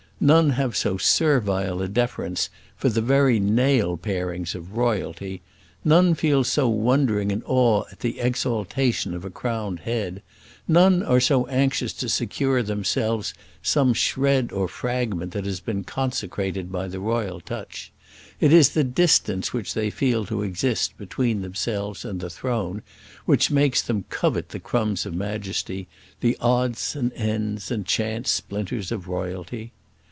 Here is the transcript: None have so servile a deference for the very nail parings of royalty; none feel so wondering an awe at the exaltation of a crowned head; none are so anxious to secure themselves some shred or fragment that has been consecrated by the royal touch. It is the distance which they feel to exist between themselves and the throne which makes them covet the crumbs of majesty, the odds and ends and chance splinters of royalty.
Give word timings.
None 0.23 0.51
have 0.51 0.77
so 0.77 0.97
servile 0.97 1.81
a 1.81 1.87
deference 1.87 2.51
for 2.77 2.89
the 2.89 3.01
very 3.01 3.39
nail 3.39 3.97
parings 3.97 4.53
of 4.53 4.77
royalty; 4.77 5.41
none 5.83 6.13
feel 6.13 6.43
so 6.43 6.69
wondering 6.69 7.31
an 7.31 7.41
awe 7.47 7.85
at 7.91 8.01
the 8.01 8.19
exaltation 8.19 9.15
of 9.15 9.25
a 9.25 9.31
crowned 9.31 9.79
head; 9.79 10.21
none 10.67 11.01
are 11.01 11.19
so 11.19 11.47
anxious 11.47 11.91
to 11.93 12.07
secure 12.07 12.61
themselves 12.61 13.33
some 13.63 13.95
shred 13.95 14.51
or 14.51 14.67
fragment 14.67 15.31
that 15.31 15.45
has 15.47 15.59
been 15.59 15.83
consecrated 15.83 16.71
by 16.71 16.87
the 16.87 16.99
royal 16.99 17.39
touch. 17.39 17.91
It 18.39 18.53
is 18.53 18.69
the 18.69 18.83
distance 18.83 19.51
which 19.53 19.73
they 19.73 19.89
feel 19.89 20.27
to 20.27 20.43
exist 20.43 20.95
between 20.99 21.41
themselves 21.41 22.05
and 22.05 22.19
the 22.19 22.29
throne 22.29 22.83
which 23.25 23.49
makes 23.49 23.81
them 23.81 24.05
covet 24.09 24.49
the 24.49 24.59
crumbs 24.59 25.07
of 25.07 25.15
majesty, 25.15 25.87
the 26.19 26.37
odds 26.39 26.95
and 26.95 27.11
ends 27.13 27.71
and 27.71 27.87
chance 27.87 28.29
splinters 28.29 28.91
of 28.91 29.07
royalty. 29.07 29.71